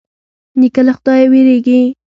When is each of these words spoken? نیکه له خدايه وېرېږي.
نیکه 0.59 0.81
له 0.87 0.93
خدايه 0.97 1.27
وېرېږي. 1.31 1.79